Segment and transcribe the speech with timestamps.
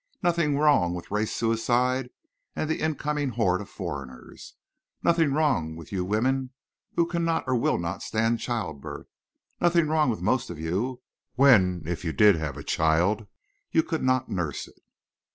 [0.23, 2.09] Nothing wrong with race suicide
[2.55, 4.55] and the incoming horde of foreigners?...
[5.03, 6.49] Nothing wrong with you women
[6.95, 9.05] who cannot or will not stand childbirth?
[9.59, 11.03] Nothing wrong with most of you,
[11.35, 13.27] when if you did have a child,
[13.71, 14.79] you could not nurse it?...